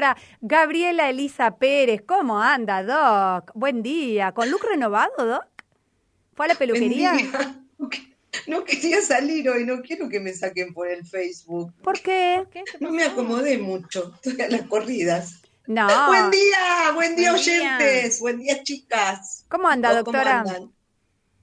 doctora 0.00 0.16
Gabriela 0.40 1.10
Elisa 1.10 1.56
Pérez. 1.56 2.02
¿Cómo 2.06 2.40
anda, 2.40 2.82
Doc? 2.82 3.52
Buen 3.54 3.82
día. 3.82 4.32
¿Con 4.32 4.50
look 4.50 4.64
renovado, 4.64 5.26
Doc? 5.26 5.44
¿Fue 6.34 6.46
a 6.46 6.48
la 6.48 6.54
peluquería? 6.54 7.12
No 8.46 8.62
quería 8.62 9.02
salir 9.02 9.50
hoy, 9.50 9.66
no 9.66 9.82
quiero 9.82 10.08
que 10.08 10.20
me 10.20 10.32
saquen 10.32 10.72
por 10.72 10.88
el 10.88 11.04
Facebook. 11.04 11.74
¿Por 11.82 11.98
qué? 12.00 12.46
No 12.78 12.92
me 12.92 13.02
acomodé 13.02 13.58
mucho, 13.58 14.14
estoy 14.14 14.40
a 14.40 14.48
las 14.48 14.62
corridas. 14.62 15.42
No. 15.66 15.88
Buen 16.06 16.30
día, 16.30 16.92
buen 16.94 17.16
día 17.16 17.32
Buen 17.32 17.44
día. 17.44 17.76
oyentes, 17.76 18.20
buen 18.20 18.38
día 18.38 18.62
chicas. 18.62 19.44
¿Cómo 19.48 19.66
anda, 19.66 19.88
¿Cómo 19.88 20.04
doctora? 20.04 20.40
andan? 20.40 20.72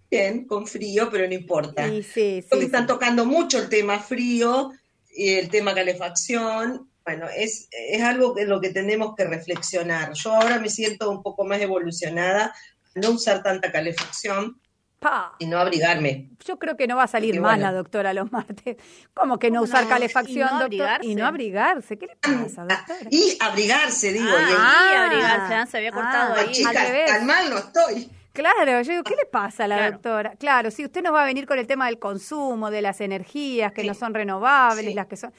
Bien, 0.09 0.47
con 0.47 0.65
frío, 0.65 1.09
pero 1.11 1.27
no 1.27 1.33
importa. 1.33 1.85
Sí, 1.89 2.03
sí, 2.03 2.45
sí. 2.49 2.59
están 2.59 2.87
tocando 2.87 3.25
mucho 3.25 3.59
el 3.59 3.67
tema 3.67 3.99
frío 3.99 4.71
y 5.13 5.33
el 5.33 5.49
tema 5.49 5.75
calefacción. 5.75 6.86
Bueno, 7.07 7.27
es, 7.33 7.69
es 7.71 8.03
algo 8.03 8.37
en 8.37 8.49
lo 8.49 8.59
que 8.59 8.69
tenemos 8.69 9.15
que 9.15 9.23
reflexionar. 9.23 10.11
Yo 10.11 10.33
ahora 10.33 10.59
me 10.59 10.67
siento 10.67 11.09
un 11.09 11.23
poco 11.23 11.45
más 11.45 11.61
evolucionada, 11.61 12.53
no 12.95 13.11
usar 13.11 13.41
tanta 13.41 13.71
calefacción 13.71 14.59
Pa. 14.99 15.33
y 15.39 15.45
no 15.45 15.57
abrigarme. 15.57 16.31
Yo 16.43 16.59
creo 16.59 16.75
que 16.75 16.85
no 16.85 16.97
va 16.97 17.03
a 17.03 17.07
salir 17.07 17.29
Porque, 17.35 17.39
más 17.39 17.51
bueno. 17.55 17.71
la 17.71 17.77
doctora 17.77 18.13
los 18.13 18.29
martes. 18.33 18.75
¿Cómo 19.13 19.39
que 19.39 19.49
no 19.49 19.61
¿Cómo 19.61 19.69
usar 19.69 19.83
no? 19.85 19.89
calefacción, 19.89 20.35
Y 20.35 20.41
no 20.41 20.49
doctor? 20.49 20.63
abrigarse. 20.65 21.07
Y 21.07 21.15
no 21.15 21.25
abrigarse. 21.25 21.97
¿Qué 21.97 22.07
le 22.07 22.15
pasa, 22.17 22.65
Ah, 22.69 22.75
doctora? 22.75 22.99
Y 23.09 23.37
abrigarse, 23.39 24.11
digo. 24.11 24.25
Ah, 24.29 24.49
y 24.49 24.53
Ah. 24.57 25.05
abrigarse, 25.05 25.53
ah, 25.53 25.65
se 25.65 25.77
había 25.77 25.91
cortado 25.93 26.33
Ah, 26.33 26.39
ahí. 26.41 26.51
chicas, 26.51 26.75
al 26.75 26.87
revés. 26.87 27.05
tan 27.09 27.25
mal 27.25 27.49
no 27.49 27.57
estoy. 27.59 28.09
Claro, 28.33 28.81
yo 28.81 28.91
digo, 28.91 29.03
¿qué 29.03 29.15
le 29.15 29.25
pasa 29.31 29.63
a 29.63 29.67
la 29.69 29.77
Claro. 29.77 29.91
doctora? 29.93 30.31
Claro, 30.37 30.71
sí, 30.71 30.83
usted 30.83 31.01
nos 31.01 31.13
va 31.13 31.21
a 31.23 31.25
venir 31.25 31.47
con 31.47 31.57
el 31.57 31.67
tema 31.67 31.85
del 31.85 31.99
consumo, 31.99 32.69
de 32.69 32.81
las 32.81 32.99
energías 32.99 33.71
que 33.71 33.81
Sí. 33.83 33.87
no 33.87 33.93
son 33.93 34.13
renovables, 34.13 34.87
Sí. 34.87 34.93
las 34.93 35.07
que 35.07 35.15
son... 35.15 35.31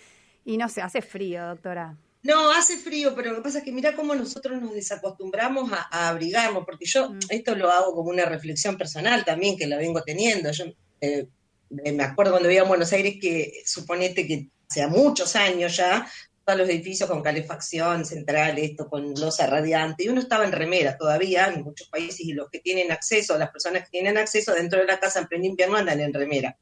Y 0.49 0.57
no 0.57 0.67
sé, 0.71 0.81
hace 0.81 1.03
frío, 1.03 1.47
doctora. 1.47 1.95
No, 2.23 2.51
hace 2.53 2.79
frío, 2.79 3.15
pero 3.15 3.33
lo 3.33 3.37
que 3.37 3.43
pasa 3.43 3.59
es 3.59 3.65
que 3.65 3.71
mira 3.71 3.95
cómo 3.95 4.15
nosotros 4.15 4.63
nos 4.63 4.73
desacostumbramos 4.73 5.71
a, 5.73 5.89
a 5.91 6.09
abrigarnos, 6.09 6.65
porque 6.65 6.87
yo 6.87 7.11
Mm. 7.11 7.19
esto 7.29 7.55
lo 7.55 7.71
hago 7.71 7.95
como 7.95 8.09
una 8.09 8.25
reflexión 8.25 8.79
personal 8.79 9.27
también, 9.27 9.59
que 9.59 9.67
la 9.67 9.77
vengo 9.77 10.03
teniendo. 10.03 10.51
Yo 10.51 10.65
eh, 11.03 11.27
me 11.69 12.03
acuerdo 12.03 12.33
cuando 12.33 12.49
vivía 12.49 12.63
en 12.63 12.69
Buenos 12.69 12.91
Aires 12.95 13.17
que 13.21 13.63
suponete 13.67 14.27
que 14.27 14.49
hace 14.71 14.87
muchos 14.87 15.37
años 15.37 15.77
ya, 15.77 16.11
todos 16.47 16.61
los 16.61 16.69
edificios 16.71 17.11
con 17.11 17.23
calefacción 17.23 18.07
central, 18.07 18.59
esto 18.59 18.89
con 18.89 19.13
losa 19.21 19.47
radiante, 19.47 20.05
y 20.05 20.09
uno 20.09 20.23
estaba 20.23 20.47
en 20.47 20.53
remera 20.53 20.97
todavía 20.97 21.49
en 21.49 21.63
muchos 21.63 21.89
países, 21.91 22.21
y 22.21 22.33
los 22.33 22.49
que 22.49 22.61
tienen 22.61 22.91
acceso, 22.91 23.37
las 23.37 23.51
personas 23.51 23.83
que 23.85 23.91
tienen 23.91 24.17
acceso 24.17 24.55
dentro 24.55 24.81
de 24.81 24.87
la 24.87 24.99
casa 24.99 25.19
en 25.21 25.27
pleno 25.27 25.45
invierno 25.45 25.77
andan 25.77 26.01
en 26.01 26.15
remera. 26.15 26.57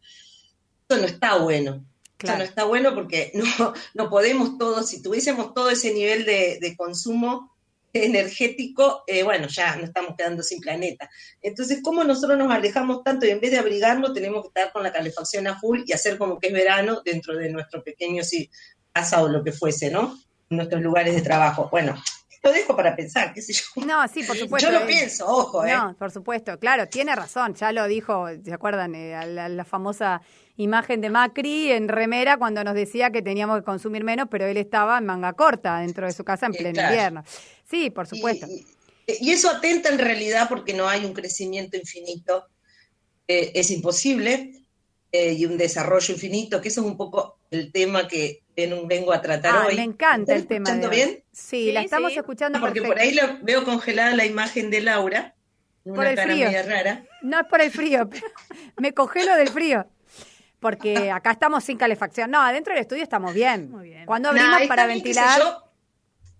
Eso 0.89 1.01
no 1.01 1.07
está 1.07 1.37
bueno. 1.39 1.85
Claro. 2.19 2.37
Eso 2.37 2.45
no 2.45 2.49
está 2.49 2.65
bueno 2.65 2.95
porque 2.95 3.31
no, 3.59 3.75
no 3.95 4.11
podemos 4.11 4.59
todos, 4.59 4.89
si 4.89 5.03
tuviésemos 5.03 5.53
todo 5.55 5.71
ese 5.71 5.93
nivel 5.93 6.25
de, 6.25 6.59
de 6.61 6.77
consumo 6.77 7.57
energético, 8.05 9.05
eh, 9.07 9.23
bueno, 9.23 9.49
ya 9.49 9.77
nos 9.77 9.87
estamos 9.87 10.15
quedando 10.17 10.43
sin 10.43 10.61
planeta. 10.61 11.09
Entonces, 11.43 11.81
¿cómo 11.83 12.05
nosotros 12.05 12.39
nos 12.39 12.53
alejamos 12.53 13.03
tanto 13.03 13.27
y 13.27 13.31
en 13.31 13.41
vez 13.41 13.51
de 13.51 13.59
abrigarnos 13.59 14.13
tenemos 14.13 14.43
que 14.43 14.49
estar 14.49 14.73
con 14.73 14.83
la 14.83 14.93
calefacción 14.93 15.47
a 15.47 15.59
full 15.59 15.83
y 15.87 15.93
hacer 15.93 16.19
como 16.19 16.39
que 16.39 16.49
es 16.49 16.53
verano 16.53 17.01
dentro 17.05 17.37
de 17.37 17.51
nuestro 17.51 17.83
pequeño 17.83 18.23
sí, 18.23 18.51
casa 18.93 19.23
o 19.23 19.29
lo 19.29 19.43
que 19.43 19.53
fuese, 19.53 19.91
¿no? 19.91 20.19
Nuestros 20.51 20.83
lugares 20.83 21.15
de 21.15 21.23
trabajo. 21.23 21.69
Bueno, 21.71 21.97
lo 22.47 22.53
dejo 22.53 22.77
para 22.77 22.95
pensar, 22.95 23.33
qué 23.35 23.43
sé 23.43 23.53
yo. 23.53 23.63
No, 23.85 24.07
sí, 24.09 24.23
por 24.23 24.37
supuesto. 24.37 24.71
Yo 24.71 24.79
lo 24.79 24.85
eh, 24.85 24.89
pienso, 24.89 25.27
ojo, 25.27 25.65
¿eh? 25.65 25.73
No, 25.75 25.95
por 25.99 26.11
supuesto, 26.11 26.59
claro, 26.59 26.89
tiene 26.89 27.15
razón, 27.15 27.55
ya 27.55 27.73
lo 27.73 27.87
dijo, 27.87 28.27
¿se 28.45 28.53
acuerdan? 28.53 28.95
Eh, 28.95 29.15
a 29.15 29.27
la, 29.27 29.49
la 29.49 29.65
famosa 29.65 30.23
imagen 30.57 31.01
de 31.01 31.11
Macri 31.11 31.71
en 31.73 31.89
remera 31.89 32.39
cuando 32.39 32.65
nos 32.65 32.75
decía 32.75 33.11
que 33.11 33.21
teníamos 33.23 33.59
que 33.59 33.65
consumir 33.65 34.05
menos, 34.05 34.29
pero 34.31 34.47
él 34.47 34.57
estaba 34.57 34.97
en 34.99 35.07
manga 35.07 35.33
corta 35.35 35.81
dentro 35.81 36.07
de 36.07 36.13
su 36.13 36.25
casa 36.25 36.47
en 36.47 36.53
Sí, 36.53 36.59
pleno 36.59 36.75
claro. 36.75 36.95
invierno. 36.95 37.25
Sí, 37.69 37.91
por 37.91 38.07
supuesto. 38.07 38.47
Y 39.07 39.31
eso 39.31 39.51
atenta 39.51 39.89
en 39.89 39.99
realidad 39.99 40.49
porque 40.49 40.73
no 40.73 40.89
hay 40.89 41.05
un 41.05 41.13
crecimiento 41.13 41.77
infinito, 41.77 42.47
eh, 43.29 43.53
es 43.55 43.71
imposible, 43.71 44.53
eh, 45.13 45.33
y 45.33 45.47
un 45.47 45.57
desarrollo 45.57 46.13
infinito, 46.15 46.61
que 46.61 46.69
eso 46.69 46.81
es 46.81 46.87
un 46.87 46.97
poco 46.97 47.39
el 47.51 47.73
tema 47.73 48.07
que 48.09 48.43
ven- 48.57 48.87
vengo 48.89 49.13
a 49.13 49.23
tratar 49.23 49.55
Ah, 49.57 49.67
hoy. 49.69 49.77
me 49.77 49.83
encanta 49.85 50.33
¿Están 50.35 50.37
el 50.37 50.47
tema. 50.47 50.65
escuchando 50.71 50.89
hoy. 50.89 50.97
bien? 50.97 51.11
Sí, 51.33 51.67
Sí, 51.67 51.73
la 51.73 51.83
estamos 51.83 52.13
sí. 52.13 52.19
escuchando 52.19 52.61
Porque 52.61 52.81
perfecto. 52.81 52.95
por 52.95 53.01
ahí 53.03 53.15
la- 53.15 53.39
veo 53.43 53.65
congelada 53.65 54.15
la 54.17 54.25
imagen 54.27 54.71
de 54.71 54.81
Laura, 54.81 55.35
una 55.85 55.95
Por 55.97 56.07
el 56.07 56.15
cara 56.17 56.33
frío. 56.33 56.47
media 56.47 56.63
rara. 56.65 57.05
No 57.23 57.39
es 57.41 57.47
por 57.47 57.61
el 57.61 57.71
frío, 57.71 58.09
pero 58.11 58.27
me 58.79 58.93
congelo 58.93 59.37
del 59.37 59.49
frío. 59.49 59.87
Porque 60.59 61.11
acá 61.11 61.31
estamos 61.33 61.63
sin 61.65 61.77
calefacción. 61.77 62.31
No, 62.31 62.41
adentro 62.41 62.73
del 62.73 62.81
estudio 62.83 63.03
estamos 63.03 63.35
bien. 63.35 63.71
Muy 63.71 63.91
bien. 63.91 64.07
Cuando 64.07 64.31
abrimos 64.31 64.63
para 64.67 64.87
ventilar, 64.87 65.39
yo, 65.39 65.63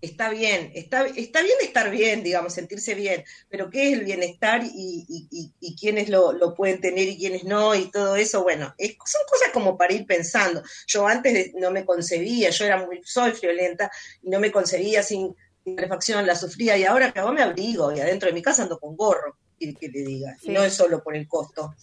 está 0.01 0.29
bien, 0.29 0.71
está, 0.75 1.05
está 1.07 1.41
bien 1.41 1.57
estar 1.61 1.89
bien, 1.89 2.23
digamos, 2.23 2.53
sentirse 2.53 2.93
bien, 2.95 3.23
pero 3.49 3.69
¿qué 3.69 3.87
es 3.91 3.97
el 3.99 4.05
bienestar 4.05 4.63
y, 4.63 5.05
y, 5.07 5.27
y- 5.31 5.53
y 5.59 5.75
quiénes 5.75 6.09
lo, 6.09 6.33
lo 6.33 6.53
pueden 6.53 6.79
tener 6.81 7.07
y 7.07 7.17
quiénes 7.17 7.43
no? 7.43 7.73
Y 7.75 7.89
todo 7.91 8.15
eso, 8.15 8.43
bueno, 8.43 8.73
es- 8.77 8.95
son 9.05 9.21
cosas 9.29 9.49
como 9.53 9.77
para 9.77 9.93
ir 9.93 10.05
pensando. 10.05 10.61
Yo 10.87 11.07
antes 11.07 11.33
de- 11.33 11.51
no 11.55 11.71
me 11.71 11.85
concebía, 11.85 12.49
yo 12.51 12.65
era 12.65 12.85
muy, 12.85 13.01
soy 13.03 13.31
friolenta 13.31 13.89
y 14.21 14.29
no 14.29 14.39
me 14.39 14.51
concebía 14.51 15.01
sin, 15.03 15.35
calefacción, 15.75 16.25
la 16.25 16.35
sufría 16.35 16.77
y 16.77 16.85
ahora 16.85 17.11
que 17.11 17.21
me 17.21 17.41
abrigo 17.41 17.91
y 17.91 17.99
adentro 17.99 18.27
de 18.29 18.33
mi 18.33 18.41
casa 18.41 18.63
ando 18.63 18.79
con 18.79 18.95
gorro, 18.95 19.37
y 19.59 19.75
que 19.75 19.89
le 19.89 19.99
diga, 20.01 20.37
Sí. 20.39 20.51
no 20.51 20.63
es 20.63 20.73
solo 20.73 21.03
por 21.03 21.15
el 21.15 21.27
costo. 21.27 21.73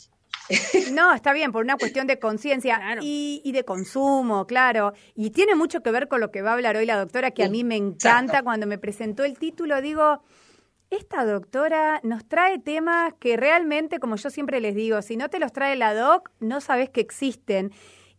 No, 0.92 1.12
está 1.14 1.32
bien, 1.32 1.52
por 1.52 1.64
una 1.64 1.76
cuestión 1.76 2.06
de 2.06 2.18
conciencia 2.18 2.76
Claro. 2.76 3.00
y, 3.02 3.40
y 3.44 3.52
de 3.52 3.64
consumo, 3.64 4.46
claro. 4.46 4.92
Y 5.14 5.30
tiene 5.30 5.54
mucho 5.54 5.82
que 5.82 5.90
ver 5.90 6.08
con 6.08 6.20
lo 6.20 6.30
que 6.30 6.42
va 6.42 6.50
a 6.50 6.54
hablar 6.54 6.76
hoy 6.76 6.86
la 6.86 6.96
doctora, 6.98 7.30
que 7.30 7.44
a 7.44 7.48
mí 7.48 7.64
me 7.64 7.76
encanta. 7.76 8.24
exacto. 8.24 8.44
Cuando 8.44 8.66
me 8.66 8.78
presentó 8.78 9.24
el 9.24 9.38
título, 9.38 9.80
digo, 9.80 10.22
esta 10.90 11.24
doctora 11.24 12.00
nos 12.04 12.26
trae 12.28 12.58
temas 12.58 13.14
que 13.18 13.36
realmente, 13.36 13.98
como 13.98 14.16
yo 14.16 14.30
siempre 14.30 14.60
les 14.60 14.74
digo, 14.74 15.00
si 15.02 15.16
no 15.16 15.28
te 15.28 15.38
los 15.40 15.52
trae 15.52 15.76
la 15.76 15.94
doc, 15.94 16.30
no 16.40 16.60
sabes 16.60 16.90
que 16.90 17.00
existen. 17.00 17.72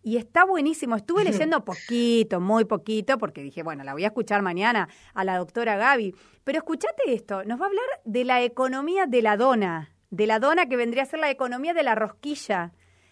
Y 0.03 0.17
está 0.17 0.45
buenísimo. 0.45 0.95
Estuve 0.95 1.23
leyendo 1.23 1.65
poquito, 1.65 2.39
muy 2.39 2.65
poquito, 2.65 3.17
porque 3.17 3.41
dije, 3.41 3.63
bueno, 3.63 3.83
la 3.83 3.93
voy 3.93 4.03
a 4.03 4.07
escuchar 4.07 4.43
mañana 4.43 4.87
a 5.15 5.23
la 5.23 5.37
doctora 5.37 5.77
Gaby. 5.77 6.13
Pero 6.43 6.59
escuchate 6.59 7.11
esto, 7.13 7.43
nos 7.43 7.59
va 7.59 7.65
a 7.65 7.67
hablar 7.69 7.85
de 8.03 8.23
la 8.23 8.43
economía 8.43 9.07
de 9.07 9.23
la 9.23 9.35
dona, 9.35 9.94
de 10.15 10.27
la 10.27 10.39
dona 10.39 10.67
que 10.67 10.77
vendría 10.77 11.03
a 11.03 11.05
ser 11.05 11.19
la 11.19 11.29
economía 11.29 11.73
de 11.73 11.83
la 11.83 11.93
rosquilla. 11.93 12.71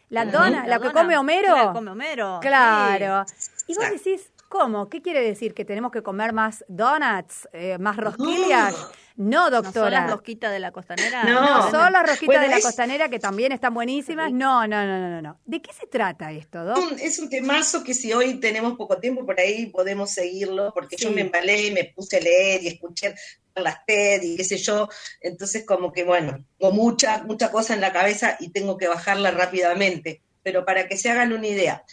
La 0.10 0.26
dona, 0.26 0.66
la, 0.68 0.78
que 0.78 0.88
dona. 0.88 1.02
come 1.02 1.18
Homero. 1.18 1.56
La 1.56 1.68
que 1.68 1.74
come 1.74 1.92
Homero. 1.92 2.40
Claro. 2.42 3.26
Y 3.68 3.76
vos 3.76 3.90
decís, 3.90 4.32
¿cómo? 4.48 4.90
¿Qué 4.90 5.02
quiere 5.02 5.22
decir? 5.22 5.54
¿Que 5.54 5.66
tenemos 5.66 5.92
que 5.92 6.04
comer 6.04 6.34
más 6.34 6.64
donuts, 6.68 7.50
eh, 7.52 7.78
más 7.80 7.98
rosquillas? 7.98 8.76
No, 9.16 9.50
¿No 9.50 9.56
son 9.58 9.64
doctora. 9.64 9.90
las 10.02 10.12
rosquitas 10.12 10.52
de 10.52 10.60
la 10.60 10.72
costanera? 10.72 11.24
No. 11.24 11.42
No, 11.42 11.72
son 11.72 11.94
las 11.94 12.02
rosquitas 12.04 12.26
Bueno, 12.26 12.42
de 12.44 12.48
la 12.50 12.58
es- 12.58 12.64
costanera 12.64 13.10
que 13.10 13.20
también 13.20 13.52
están 13.52 13.74
buenísimas. 13.74 14.32
No, 14.32 14.66
no, 14.68 14.86
no, 14.86 15.10
no, 15.10 15.22
no. 15.22 15.40
¿De 15.46 15.62
qué 15.62 15.72
se 15.74 15.86
trata 15.88 16.32
esto, 16.32 16.64
Doc? 16.66 16.94
es 17.00 17.20
un 17.20 17.30
temazo 17.30 17.84
que 17.84 17.94
si 17.94 18.12
hoy 18.14 18.40
tenemos 18.40 18.76
poco 18.76 18.98
tiempo 18.98 19.26
por 19.26 19.40
ahí 19.40 19.68
podemos 19.68 20.12
seguirlo, 20.12 20.72
porque 20.74 20.96
yo 20.98 21.12
me 21.12 21.22
embalé 21.22 21.68
y 21.68 21.72
me 21.72 21.86
puse 21.86 22.18
a 22.18 22.22
leer 22.22 22.64
y 22.64 22.68
escuché 22.70 23.14
las 23.56 23.86
TED 23.86 24.24
y 24.24 24.36
qué 24.36 24.44
sé 24.44 24.58
yo, 24.58 24.90
entonces 25.22 25.64
como 25.64 25.92
que 25.94 26.04
bueno, 26.04 26.44
tengo 26.58 26.74
mucha, 26.74 27.22
mucha 27.24 27.52
cosa 27.52 27.76
en 27.76 27.82
la 27.82 27.94
cabeza 27.94 28.36
y 28.40 28.50
tengo 28.50 28.78
que 28.78 28.88
bajarla 28.88 29.30
rápidamente, 29.30 30.24
pero 30.42 30.66
para 30.66 30.88
que 30.88 30.98
se 30.98 31.12
hagan 31.12 31.34
una 31.34 31.46
idea. 31.48 31.84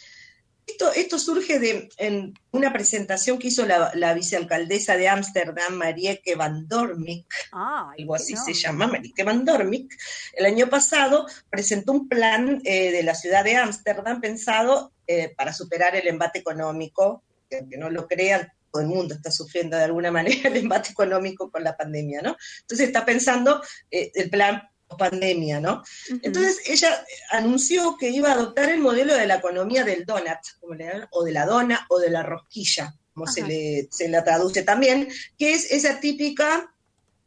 Esto, 0.70 0.92
esto 0.92 1.18
surge 1.18 1.58
de 1.58 1.88
en 1.96 2.34
una 2.52 2.72
presentación 2.72 3.38
que 3.38 3.48
hizo 3.48 3.66
la, 3.66 3.90
la 3.94 4.14
vicealcaldesa 4.14 4.96
de 4.96 5.08
Ámsterdam, 5.08 5.74
Marieke 5.74 6.34
van 6.36 6.68
Dormik, 6.68 7.26
Ah, 7.52 7.92
algo 7.98 8.14
así 8.14 8.36
se 8.36 8.52
llama, 8.52 8.86
Marieke 8.86 9.24
van 9.24 9.44
Dormik, 9.44 9.92
el 10.32 10.46
año 10.46 10.68
pasado 10.68 11.26
presentó 11.48 11.92
un 11.92 12.08
plan 12.08 12.60
eh, 12.64 12.92
de 12.92 13.02
la 13.02 13.14
ciudad 13.14 13.44
de 13.44 13.56
Ámsterdam 13.56 14.20
pensado 14.20 14.92
eh, 15.06 15.34
para 15.36 15.52
superar 15.52 15.96
el 15.96 16.06
embate 16.06 16.38
económico, 16.38 17.24
que 17.48 17.58
aunque 17.58 17.76
no 17.76 17.90
lo 17.90 18.06
crean, 18.06 18.48
todo 18.70 18.82
el 18.82 18.88
mundo 18.88 19.14
está 19.14 19.30
sufriendo 19.30 19.76
de 19.76 19.84
alguna 19.84 20.10
manera 20.12 20.48
el 20.48 20.56
embate 20.56 20.90
económico 20.90 21.50
con 21.50 21.64
la 21.64 21.76
pandemia, 21.76 22.22
¿no? 22.22 22.36
Entonces 22.60 22.86
está 22.86 23.04
pensando 23.04 23.62
eh, 23.90 24.12
el 24.14 24.30
plan 24.30 24.62
pandemia, 24.96 25.60
¿no? 25.60 25.82
Entonces 26.22 26.60
ella 26.66 27.04
anunció 27.30 27.96
que 27.96 28.08
iba 28.10 28.30
a 28.30 28.34
adoptar 28.34 28.70
el 28.70 28.80
modelo 28.80 29.14
de 29.14 29.26
la 29.26 29.36
economía 29.36 29.84
del 29.84 30.04
donut, 30.04 30.38
como 30.60 30.74
le 30.74 30.84
llaman, 30.86 31.08
o 31.12 31.24
de 31.24 31.32
la 31.32 31.46
dona 31.46 31.86
o 31.88 31.98
de 31.98 32.10
la 32.10 32.22
rosquilla, 32.22 32.94
como 33.14 33.26
se, 33.26 33.42
le, 33.42 33.88
se 33.90 34.08
la 34.08 34.22
traduce 34.24 34.62
también, 34.62 35.08
que 35.38 35.52
es 35.52 35.70
esa 35.70 36.00
típica 36.00 36.72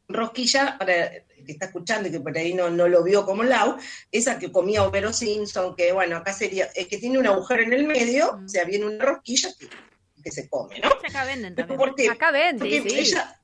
rosquilla, 0.08 0.78
para 0.78 1.06
el 1.08 1.24
que 1.46 1.52
está 1.54 1.66
escuchando 1.66 2.08
y 2.08 2.12
que 2.12 2.20
por 2.20 2.38
ahí 2.38 2.54
no, 2.54 2.70
no 2.70 2.88
lo 2.88 3.04
vio 3.04 3.26
como 3.26 3.44
Lau, 3.44 3.78
esa 4.12 4.40
que 4.40 4.52
comía 4.52 4.84
Homero 4.84 5.12
Simpson, 5.12 5.76
que 5.76 5.92
bueno, 5.92 6.18
acá 6.18 6.34
sería, 6.34 6.66
es 6.76 6.88
que 6.88 6.98
tiene 6.98 7.20
un 7.20 7.28
agujero 7.28 7.64
en 7.64 7.74
el 7.74 7.86
medio, 7.86 8.34
Mm. 8.38 8.46
o 8.46 8.50
sea, 8.50 8.64
viene 8.66 8.86
una 8.86 9.04
rosquilla 9.04 9.50
que, 9.60 9.68
que 10.24 10.32
se 10.32 10.48
come, 10.48 10.80
¿no? 10.80 10.88
Acá 10.90 11.26
venden 11.26 11.54
también. 11.56 11.78
¿Por 11.78 11.96
qué? 11.96 12.10
Acá 12.10 12.32
venden, 12.32 12.60
Porque 12.60 12.90
sí. 12.90 13.00
ella, 13.00 13.40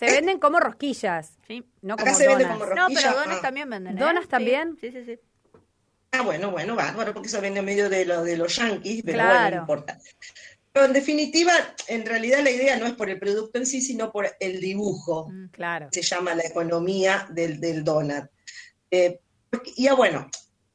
Se 0.00 0.12
venden 0.12 0.38
como 0.38 0.58
rosquillas, 0.60 1.34
Sí. 1.46 1.64
no 1.82 1.94
Acá 1.94 2.04
como 2.04 2.16
se 2.16 2.26
vende 2.28 2.44
donas. 2.44 2.58
como 2.58 2.74
No, 2.74 2.80
Rosquilla, 2.88 3.00
pero 3.10 3.20
donas 3.20 3.38
ah. 3.38 3.42
también 3.42 3.70
venden. 3.70 3.96
¿eh? 3.96 4.00
¿Donas 4.00 4.28
también? 4.28 4.76
Sí, 4.80 4.90
sí, 4.92 5.04
sí. 5.04 5.18
Ah, 6.12 6.22
bueno, 6.22 6.50
bueno, 6.50 6.74
bárbaro, 6.74 7.12
porque 7.14 7.28
eso 7.28 7.40
viene 7.40 7.60
en 7.60 7.64
medio 7.64 7.88
de, 7.88 8.04
lo, 8.04 8.24
de 8.24 8.36
los 8.36 8.56
yanquis, 8.56 9.02
pero 9.04 9.18
Claro. 9.18 9.38
bueno, 9.40 9.56
no 9.56 9.62
importa. 9.62 9.98
Pero 10.72 10.86
en 10.86 10.92
definitiva, 10.92 11.52
en 11.88 12.04
realidad 12.06 12.40
la 12.42 12.50
idea 12.50 12.76
no 12.78 12.86
es 12.86 12.92
por 12.94 13.10
el 13.10 13.18
producto 13.18 13.58
en 13.58 13.66
sí, 13.66 13.80
sino 13.80 14.10
por 14.12 14.28
el 14.40 14.60
dibujo. 14.60 15.28
Mm, 15.30 15.46
claro. 15.50 15.88
Se 15.92 16.02
llama 16.02 16.34
la 16.34 16.44
economía 16.44 17.26
del, 17.30 17.60
del 17.60 17.82
donut. 17.84 18.24
Eh, 18.90 19.20
y 19.76 19.84
ya 19.84 19.94
bueno, 19.94 20.28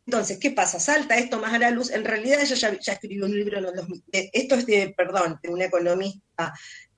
entonces, 0.05 0.37
¿qué 0.37 0.51
pasa? 0.51 0.79
Salta 0.79 1.17
esto 1.17 1.39
más 1.39 1.53
a 1.53 1.59
la 1.59 1.71
luz. 1.71 1.89
En 1.91 2.03
realidad 2.05 2.39
ella 2.41 2.55
ya, 2.55 2.77
ya 2.79 2.93
escribió 2.93 3.25
un 3.25 3.35
libro 3.35 3.57
en 3.57 3.63
los 3.63 3.73
2000. 3.73 4.03
eh, 4.11 4.29
Esto 4.33 4.55
es 4.55 4.65
de, 4.65 4.93
perdón, 4.95 5.39
de 5.41 5.49
una 5.49 5.65
economista 5.65 6.53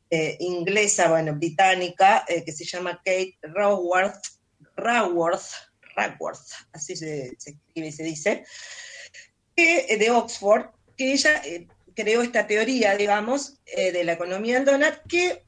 eh, 0.10 0.38
inglesa, 0.40 1.10
bueno, 1.10 1.36
británica, 1.36 2.24
eh, 2.30 2.44
que 2.46 2.54
se 2.54 2.64
llama 2.64 3.02
Kate 3.04 3.38
Raworth, 3.42 4.26
Raworth, 4.78 5.52
Raworth, 5.96 6.48
así 6.72 6.96
se, 6.96 7.36
escribe 7.46 7.88
y 7.88 7.92
se 7.92 8.04
dice, 8.04 8.46
que, 9.54 9.86
eh, 9.90 9.98
de 9.98 10.10
Oxford, 10.12 10.68
que 10.96 11.12
ella 11.12 11.42
creó 11.94 12.22
esta 12.22 12.48
teoría, 12.48 12.96
digamos, 12.96 13.60
de 13.66 14.04
la 14.04 14.14
economía 14.14 14.56
del 14.56 14.66
donut, 14.66 14.96
que 15.10 15.44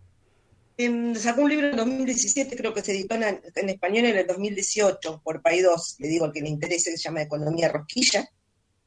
em, 0.78 1.16
sacó 1.16 1.42
un 1.42 1.50
libro 1.50 1.70
en 1.70 1.78
2017, 1.78 2.56
creo 2.58 2.74
que 2.74 2.82
se 2.82 2.92
editó 2.92 3.16
en, 3.16 3.24
en 3.24 3.70
español 3.70 4.06
en 4.06 4.18
el 4.18 4.28
2018 4.28 5.22
por 5.24 5.42
Paidós, 5.42 5.96
le 6.00 6.08
digo 6.08 6.32
que 6.32 6.42
le 6.42 6.50
interese, 6.50 6.92
que 6.92 6.98
se 6.98 7.04
llama 7.04 7.22
Economía 7.22 7.70
Rosquilla, 7.70 8.30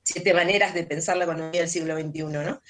siete 0.02 0.34
maneras 0.34 0.74
de 0.74 0.84
pensar 0.84 1.16
la 1.16 1.24
economía 1.24 1.60
del 1.60 1.70
siglo 1.70 1.98
XXI, 1.98 2.22
¿no? 2.24 2.60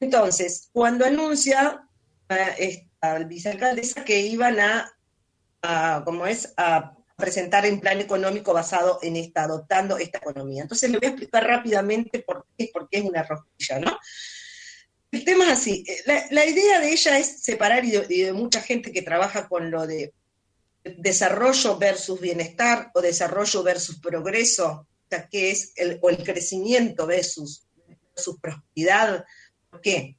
Entonces, 0.00 0.68
cuando 0.72 1.06
anuncia 1.06 1.83
esta 2.28 3.18
vicealcaldesa 3.18 4.04
que 4.04 4.20
iban 4.20 4.58
a, 4.60 6.02
como 6.04 6.26
es, 6.26 6.52
a 6.56 6.96
presentar 7.16 7.70
un 7.70 7.80
plan 7.80 8.00
económico 8.00 8.52
basado 8.52 8.98
en 9.02 9.16
esta, 9.16 9.44
adoptando 9.44 9.98
esta 9.98 10.18
economía. 10.18 10.62
Entonces 10.62 10.90
le 10.90 10.98
voy 10.98 11.06
a 11.06 11.10
explicar 11.10 11.46
rápidamente 11.46 12.20
por 12.20 12.46
qué, 12.56 12.70
por 12.72 12.88
qué 12.88 12.98
es 12.98 13.04
una 13.04 13.22
rosquilla, 13.22 13.78
¿no? 13.80 13.98
El 15.12 15.24
tema 15.24 15.44
es 15.44 15.52
así, 15.52 15.84
eh, 15.86 16.24
la, 16.30 16.44
idea 16.44 16.80
de 16.80 16.90
ella 16.90 17.18
es 17.18 17.40
separar 17.40 17.84
y 17.84 17.92
de, 17.92 18.06
y 18.08 18.22
de 18.22 18.32
mucha 18.32 18.60
gente 18.60 18.90
que 18.90 19.02
trabaja 19.02 19.48
con 19.48 19.70
lo 19.70 19.86
de 19.86 20.12
desarrollo 20.82 21.78
versus 21.78 22.20
bienestar 22.20 22.90
o 22.94 23.00
desarrollo 23.00 23.62
versus 23.62 24.00
progreso, 24.00 24.66
o 24.66 25.08
sea, 25.08 25.28
que 25.28 25.52
es 25.52 25.72
el, 25.76 25.98
o 26.02 26.10
el 26.10 26.22
crecimiento 26.24 27.06
versus, 27.06 27.64
versus 28.14 28.38
prosperidad. 28.40 29.24
¿Por 29.70 29.80
qué? 29.80 30.16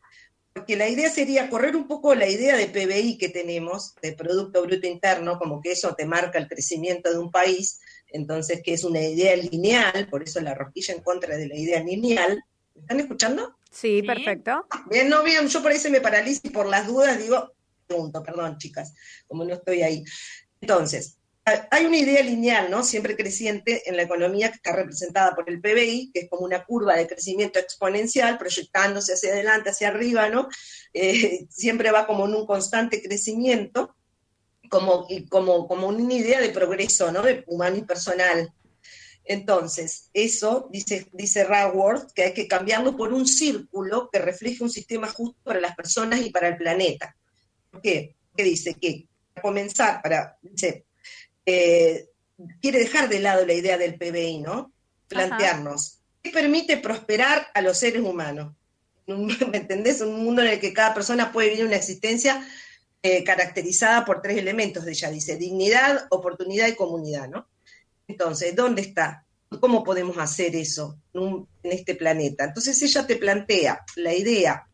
Porque 0.56 0.78
la 0.78 0.88
idea 0.88 1.10
sería 1.10 1.50
correr 1.50 1.76
un 1.76 1.86
poco 1.86 2.16
la 2.16 2.30
idea 2.30 2.56
de 2.56 2.68
PBI 2.68 3.18
que 3.18 3.28
tenemos, 3.28 3.94
de 4.02 4.14
Producto 4.14 4.62
Bruto 4.62 4.88
Interno, 4.88 5.38
como 5.38 5.60
que 5.60 5.74
eso 5.74 5.94
te 5.96 6.06
marca 6.06 6.40
el 6.40 6.48
crecimiento 6.48 7.12
de 7.12 7.20
un 7.20 7.30
país, 7.30 7.82
entonces 8.08 8.62
que 8.64 8.74
es 8.74 8.86
una 8.86 9.02
idea 9.02 9.36
lineal, 9.36 10.08
por 10.10 10.24
eso 10.24 10.40
la 10.40 10.54
rosquilla 10.54 10.94
en 10.94 11.02
contra 11.02 11.36
de 11.36 11.50
la 11.50 11.58
idea 11.58 11.84
lineal. 11.84 12.42
¿Me 12.74 12.82
están 12.82 13.00
escuchando? 13.02 13.58
Sí, 13.70 14.00
Sí. 14.00 14.04
perfecto. 14.04 14.66
Bien, 14.90 15.10
no, 15.10 15.24
bien, 15.24 15.46
yo 15.50 15.62
por 15.62 15.74
ahí 15.74 15.78
se 15.78 15.90
me 15.90 16.00
paralizo 16.00 16.40
y 16.46 16.52
por 16.52 16.68
las 16.68 16.88
dudas 16.88 17.20
digo, 17.20 17.52
pregunto, 17.86 18.24
perdón, 18.24 18.58
chicas, 18.58 18.94
como 19.28 19.44
no 19.44 19.56
estoy 19.56 19.82
ahí. 19.82 20.06
Entonces, 20.62 21.18
hay 21.46 21.86
una 21.86 21.98
idea 21.98 22.24
lineal, 22.24 22.72
¿no? 22.72 22.84
Siempre 22.84 23.16
creciente 23.16 23.88
en 23.88 23.96
la 23.96 24.04
economía 24.04 24.50
que 24.50 24.56
está 24.56 24.76
representada 24.76 25.36
por 25.36 25.48
el 25.48 25.62
PBI, 25.62 26.12
que 26.12 26.22
es 26.22 26.30
como 26.30 26.44
una 26.44 26.66
curva 26.66 26.96
de 26.96 27.08
crecimiento 27.08 27.60
exponencial, 27.60 28.40
proyectándose 28.40 29.14
hacia 29.14 29.32
adelante, 29.32 29.70
hacia 29.70 29.90
arriba, 29.90 30.28
¿no? 30.30 30.50
Eh, 30.94 31.46
siempre 31.50 31.92
va 31.92 32.08
como 32.08 32.26
en 32.26 32.34
un 32.34 32.48
constante 32.48 33.02
crecimiento, 33.02 33.96
como, 34.70 35.08
como, 35.30 35.68
como 35.68 35.88
una 35.88 36.14
idea 36.14 36.42
de 36.42 36.50
progreso, 36.50 37.12
¿no? 37.12 37.22
De 37.22 37.44
humano 37.46 37.78
y 37.78 37.84
personal. 37.84 38.52
Entonces, 39.24 40.10
eso, 40.14 40.68
dice, 40.72 41.08
dice 41.14 41.44
Raworth, 41.44 42.12
que 42.14 42.24
hay 42.24 42.34
que 42.34 42.48
cambiarlo 42.48 42.98
por 42.98 43.14
un 43.14 43.28
círculo 43.28 44.10
que 44.12 44.18
refleje 44.18 44.64
un 44.64 44.72
sistema 44.72 45.08
justo 45.10 45.40
para 45.44 45.60
las 45.60 45.76
personas 45.76 46.22
y 46.22 46.32
para 46.32 46.48
el 46.48 46.58
planeta. 46.58 47.16
¿Por 47.70 47.82
qué? 47.82 48.16
Porque 48.30 48.44
dice 48.44 48.74
que 48.76 49.08
comenzar, 49.42 50.02
para, 50.02 50.38
eh, 51.46 52.08
quiere 52.62 52.80
dejar 52.80 53.10
de 53.10 53.20
lado 53.20 53.46
la 53.46 53.54
idea 53.54 53.78
del 53.78 53.96
PBI, 53.98 54.40
¿no? 54.40 54.72
Plantearnos, 55.08 56.00
¿qué 56.24 56.32
permite 56.32 56.78
prosperar 56.78 57.48
a 57.54 57.62
los 57.62 57.78
seres 57.78 58.02
humanos? 58.02 58.54
¿Me 59.08 59.58
entendés? 59.58 60.02
Un 60.02 60.24
mundo 60.24 60.42
en 60.42 60.50
el 60.50 60.60
que 60.60 60.74
cada 60.74 60.94
persona 60.94 61.32
puede 61.32 61.50
vivir 61.50 61.66
una 61.66 61.76
existencia 61.76 62.46
eh, 63.04 63.24
caracterizada 63.24 64.04
por 64.04 64.22
tres 64.22 64.38
elementos, 64.38 64.86
ella 64.88 65.12
dice, 65.12 65.38
dignidad, 65.38 66.08
oportunidad 66.10 66.68
y 66.68 66.76
comunidad, 66.76 67.30
¿no? 67.30 67.48
Entonces, 68.08 68.56
¿dónde 68.56 68.82
está? 68.82 69.26
¿Cómo 69.62 69.84
podemos 69.84 70.18
hacer 70.18 70.56
eso 70.56 70.98
en, 71.14 71.22
un- 71.22 71.48
en 71.64 71.72
este 71.72 71.94
planeta? 71.96 72.46
Entonces 72.46 72.82
ella 72.82 73.06
te 73.06 73.16
plantea 73.18 73.84
la 73.96 74.14
idea, 74.14 74.68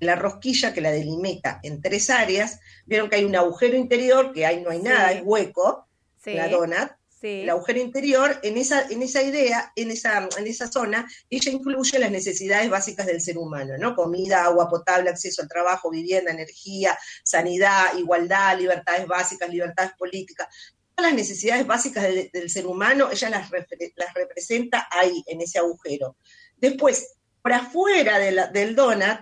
la 0.00 0.16
rosquilla 0.16 0.72
que 0.72 0.80
la 0.80 0.90
delimita 0.90 1.60
en 1.62 1.80
tres 1.82 2.08
áreas. 2.10 2.58
Vieron 2.86 3.08
que 3.10 3.16
hay 3.16 3.24
un 3.24 3.36
agujero 3.36 3.76
interior, 3.76 4.32
que 4.32 4.46
ahí 4.46 4.62
no 4.62 4.70
hay 4.70 4.78
Sí. 4.78 4.84
nada, 4.84 5.12
es 5.12 5.22
hueco, 5.24 5.86
Sí. 6.24 6.34
la 6.34 6.48
donut. 6.48 6.90
sí. 7.20 7.40
El 7.42 7.50
agujero 7.50 7.80
interior, 7.80 8.38
en 8.42 8.56
esa, 8.58 8.86
en 8.88 9.02
esa 9.02 9.22
idea, 9.22 9.72
en 9.76 9.90
esa, 9.90 10.28
en 10.38 10.46
esa 10.46 10.70
zona, 10.70 11.06
ella 11.30 11.50
incluye 11.52 11.98
las 11.98 12.10
necesidades 12.10 12.68
básicas 12.68 13.06
del 13.06 13.20
ser 13.20 13.38
humano, 13.38 13.74
¿no? 13.78 13.94
Comida, 13.94 14.44
agua 14.44 14.68
potable, 14.68 15.10
acceso 15.10 15.42
al 15.42 15.48
trabajo, 15.48 15.90
vivienda, 15.90 16.30
energía, 16.32 16.98
sanidad, 17.22 17.96
igualdad, 17.96 18.58
libertades 18.58 19.06
básicas, 19.06 19.48
libertades 19.48 19.92
políticas. 19.98 20.48
Todas 20.94 21.10
las 21.12 21.18
necesidades 21.18 21.66
básicas 21.66 22.04
del, 22.04 22.30
del 22.32 22.50
ser 22.50 22.66
humano, 22.66 23.10
ella 23.10 23.30
las, 23.30 23.50
las 23.50 24.14
representa 24.14 24.86
ahí, 24.90 25.24
en 25.26 25.40
ese 25.40 25.58
agujero. 25.58 26.16
Después, 26.56 27.14
por 27.42 27.52
afuera 27.52 28.18
de 28.18 28.32
la- 28.32 28.46
del 28.48 28.74
donut, 28.76 29.20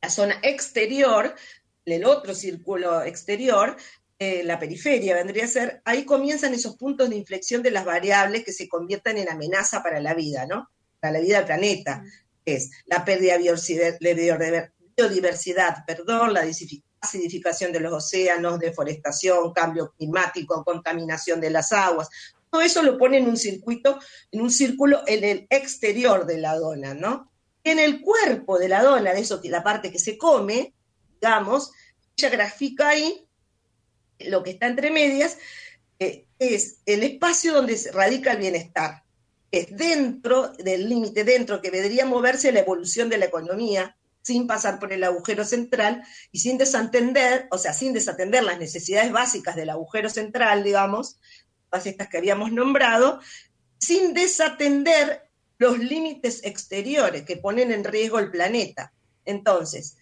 la 0.00 0.10
zona 0.10 0.38
exterior, 0.42 1.34
el 1.84 2.04
otro 2.04 2.34
círculo 2.34 3.02
exterior, 3.02 3.76
eh, 4.18 4.42
la 4.44 4.58
periferia 4.58 5.14
vendría 5.14 5.44
a 5.44 5.48
ser, 5.48 5.82
ahí 5.84 6.04
comienzan 6.04 6.54
esos 6.54 6.76
puntos 6.76 7.10
de 7.10 7.16
inflexión 7.16 7.62
de 7.62 7.70
las 7.70 7.84
variables 7.84 8.44
que 8.44 8.52
se 8.52 8.68
convierten 8.68 9.18
en 9.18 9.28
amenaza 9.28 9.82
para 9.82 10.00
la 10.00 10.14
vida, 10.14 10.46
¿no? 10.46 10.70
Para 11.00 11.14
la 11.14 11.20
vida 11.20 11.38
del 11.38 11.46
planeta, 11.46 12.04
que 12.44 12.54
es 12.54 12.70
la 12.86 13.04
pérdida 13.04 13.36
de 13.36 13.44
biodiver- 13.44 13.98
de 13.98 14.16
biodiver- 14.16 14.72
biodiversidad, 14.96 15.84
perdón, 15.86 16.34
la 16.34 16.44
acidificación 17.00 17.72
de 17.72 17.80
los 17.80 17.92
océanos, 17.92 18.58
deforestación, 18.58 19.52
cambio 19.52 19.92
climático, 19.96 20.62
contaminación 20.64 21.40
de 21.40 21.50
las 21.50 21.72
aguas. 21.72 22.08
Todo 22.50 22.60
eso 22.60 22.82
lo 22.82 22.98
pone 22.98 23.16
en 23.16 23.26
un 23.26 23.36
circuito, 23.36 23.98
en 24.30 24.42
un 24.42 24.50
círculo 24.50 25.02
en 25.06 25.24
el 25.24 25.46
exterior 25.50 26.26
de 26.26 26.38
la 26.38 26.56
dona, 26.56 26.94
¿no? 26.94 27.32
En 27.64 27.78
el 27.78 28.02
cuerpo 28.02 28.58
de 28.58 28.68
la 28.68 28.82
dona, 28.82 29.14
de 29.14 29.20
eso 29.20 29.40
la 29.44 29.62
parte 29.62 29.90
que 29.90 29.98
se 29.98 30.18
come, 30.18 30.74
digamos, 31.20 31.72
ella 32.16 32.28
grafica 32.28 32.90
ahí 32.90 33.26
lo 34.28 34.42
que 34.42 34.50
está 34.50 34.66
entre 34.66 34.90
medias, 34.90 35.38
eh, 35.98 36.26
es 36.38 36.78
el 36.86 37.02
espacio 37.02 37.52
donde 37.52 37.76
se 37.76 37.92
radica 37.92 38.32
el 38.32 38.38
bienestar. 38.38 39.02
Es 39.50 39.76
dentro 39.76 40.48
del 40.48 40.88
límite, 40.88 41.24
dentro 41.24 41.60
que 41.60 41.70
debería 41.70 42.06
moverse 42.06 42.52
la 42.52 42.60
evolución 42.60 43.08
de 43.08 43.18
la 43.18 43.26
economía, 43.26 43.96
sin 44.22 44.46
pasar 44.46 44.78
por 44.78 44.92
el 44.92 45.04
agujero 45.04 45.44
central 45.44 46.02
y 46.30 46.38
sin 46.38 46.56
desatender, 46.56 47.48
o 47.50 47.58
sea, 47.58 47.72
sin 47.72 47.92
desatender 47.92 48.44
las 48.44 48.58
necesidades 48.58 49.12
básicas 49.12 49.56
del 49.56 49.70
agujero 49.70 50.08
central, 50.08 50.62
digamos, 50.62 51.18
todas 51.68 51.86
estas 51.86 52.08
que 52.08 52.18
habíamos 52.18 52.52
nombrado, 52.52 53.20
sin 53.78 54.14
desatender 54.14 55.22
los 55.58 55.78
límites 55.78 56.40
exteriores 56.44 57.22
que 57.22 57.36
ponen 57.36 57.72
en 57.72 57.84
riesgo 57.84 58.18
el 58.18 58.30
planeta. 58.30 58.92
Entonces, 59.24 59.96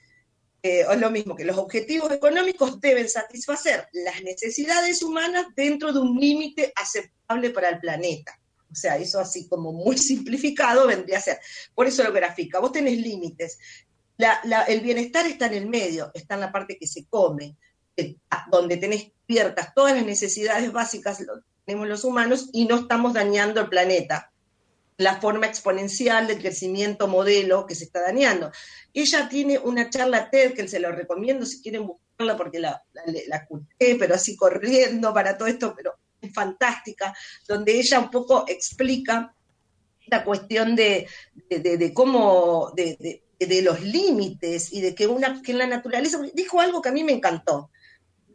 eh, 0.62 0.85
es 0.90 1.00
lo 1.00 1.11
mismo 1.11 1.35
que 1.35 1.45
los 1.45 1.57
objetivos 1.57 2.12
económicos 2.12 2.81
deben 2.81 3.09
satisfacer 3.09 3.88
las 3.93 4.23
necesidades 4.23 5.02
humanas 5.02 5.47
dentro 5.57 5.93
de 5.93 6.00
un 6.00 6.19
límite 6.19 6.73
aceptable 6.76 7.50
para 7.50 7.71
el 7.71 7.81
planeta. 7.81 8.38
O 8.71 8.75
sea, 8.75 8.97
eso 8.97 9.19
así 9.19 9.49
como 9.49 9.73
muy 9.73 9.97
simplificado 9.99 10.87
vendría 10.87 11.19
a 11.19 11.23
ser. 11.23 11.38
Por 11.75 11.87
eso 11.87 12.05
lo 12.05 12.12
grafica. 12.12 12.61
Vos 12.61 12.73
tenés 12.73 12.99
límites. 12.99 13.59
La, 14.17 14.40
la, 14.45 14.64
el 14.64 14.81
bienestar 14.81 15.26
está 15.26 15.47
en 15.47 15.55
el 15.55 15.67
medio, 15.67 16.11
está 16.12 16.35
en 16.35 16.40
la 16.40 16.52
parte 16.52 16.76
que 16.79 16.87
se 16.87 17.07
come, 17.07 17.57
eh, 17.97 18.17
donde 18.50 18.76
tenés 18.76 19.12
cubiertas 19.26 19.73
todas 19.75 19.97
las 19.97 20.05
necesidades 20.05 20.71
básicas, 20.73 21.21
lo 21.21 21.43
tenemos 21.64 21.88
los 21.88 22.05
humanos, 22.05 22.50
y 22.52 22.67
no 22.67 22.76
estamos 22.81 23.14
dañando 23.14 23.62
el 23.62 23.69
planeta. 23.69 24.29
La 25.00 25.21
forma 25.21 25.47
exponencial 25.47 26.26
del 26.26 26.38
crecimiento 26.38 27.09
modelo 27.09 27.66
que 27.66 27.75
se 27.75 27.85
está 27.85 28.02
dañando. 28.02 28.52
Ella 28.92 29.28
tiene 29.28 29.59
una 29.59 29.88
charla 29.88 30.28
TED 30.28 30.52
que 30.52 30.69
se 30.69 30.78
lo 30.78 30.92
recomiendo 30.92 31.47
si 31.47 31.62
quieren 31.62 31.87
buscarla 31.87 32.37
porque 32.37 32.59
la, 32.59 32.83
la, 32.92 33.49
pero 33.78 34.14
así 34.14 34.37
corriendo 34.37 35.14
para 35.14 35.38
todo 35.38 35.49
esto, 35.49 35.73
pero 35.75 35.95
es 36.21 36.33
fantástica, 36.35 37.14
donde 37.49 37.78
ella 37.78 37.99
un 37.99 38.11
poco 38.11 38.45
explica 38.47 39.35
la 40.07 40.23
cuestión 40.23 40.76
de, 40.76 41.07
de, 41.49 41.61
de, 41.61 41.78
de 41.78 41.95
cómo, 41.95 42.73
de, 42.76 43.23
de, 43.38 43.62
los 43.62 43.80
límites 43.80 44.73
y 44.73 44.83
de 44.83 44.95
que, 44.95 45.07
una, 45.07 45.40
que 45.40 45.52
en 45.52 45.59
la 45.59 45.66
naturaleza, 45.66 46.21
dijo 46.35 46.61
algo 46.61 46.83
que 46.83 46.90
a 46.90 46.92
mí 46.92 47.04
me 47.04 47.12
encantó. 47.12 47.71